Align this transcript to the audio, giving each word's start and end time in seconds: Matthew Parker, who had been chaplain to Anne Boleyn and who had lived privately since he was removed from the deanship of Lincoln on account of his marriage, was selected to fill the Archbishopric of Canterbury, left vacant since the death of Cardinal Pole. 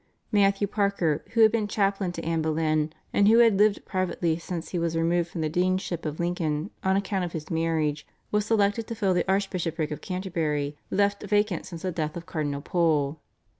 Matthew 0.31 0.65
Parker, 0.65 1.23
who 1.33 1.41
had 1.41 1.51
been 1.51 1.67
chaplain 1.67 2.11
to 2.13 2.25
Anne 2.25 2.41
Boleyn 2.41 2.91
and 3.13 3.27
who 3.27 3.37
had 3.37 3.59
lived 3.59 3.85
privately 3.85 4.35
since 4.39 4.69
he 4.69 4.79
was 4.79 4.95
removed 4.97 5.29
from 5.29 5.41
the 5.41 5.47
deanship 5.49 6.07
of 6.07 6.19
Lincoln 6.19 6.71
on 6.83 6.95
account 6.97 7.23
of 7.23 7.33
his 7.33 7.51
marriage, 7.51 8.07
was 8.31 8.47
selected 8.47 8.87
to 8.87 8.95
fill 8.95 9.13
the 9.13 9.29
Archbishopric 9.31 9.91
of 9.91 10.01
Canterbury, 10.01 10.75
left 10.89 11.21
vacant 11.21 11.67
since 11.67 11.83
the 11.83 11.91
death 11.91 12.17
of 12.17 12.25
Cardinal 12.25 12.61
Pole. 12.61 13.19